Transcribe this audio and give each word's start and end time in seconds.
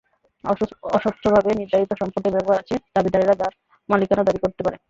অস্বচ্ছভাবে 0.89 1.49
নির্ধারিত 1.59 1.91
সম্পদের 2.01 2.35
ব্যাপার 2.35 2.55
আছে, 2.61 2.75
দাবিদারেরা 2.95 3.35
যার 3.41 3.53
মালিকানা 3.89 4.23
দাবি 4.23 4.39
করতে 4.43 4.61
পারে। 4.65 4.77